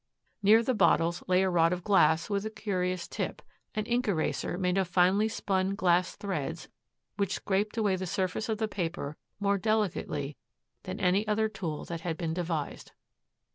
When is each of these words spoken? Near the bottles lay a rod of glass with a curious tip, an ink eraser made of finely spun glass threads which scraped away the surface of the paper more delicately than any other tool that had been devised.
Near 0.41 0.63
the 0.63 0.73
bottles 0.73 1.23
lay 1.27 1.43
a 1.43 1.49
rod 1.51 1.71
of 1.71 1.83
glass 1.83 2.27
with 2.27 2.43
a 2.43 2.49
curious 2.49 3.07
tip, 3.07 3.39
an 3.75 3.85
ink 3.85 4.07
eraser 4.07 4.57
made 4.57 4.79
of 4.79 4.87
finely 4.87 5.27
spun 5.27 5.75
glass 5.75 6.15
threads 6.15 6.69
which 7.17 7.35
scraped 7.35 7.77
away 7.77 7.95
the 7.97 8.07
surface 8.07 8.49
of 8.49 8.57
the 8.57 8.67
paper 8.67 9.15
more 9.39 9.59
delicately 9.59 10.37
than 10.85 10.99
any 10.99 11.27
other 11.27 11.47
tool 11.47 11.85
that 11.85 12.01
had 12.01 12.17
been 12.17 12.33
devised. 12.33 12.93